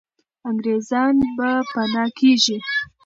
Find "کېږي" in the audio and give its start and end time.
2.17-2.57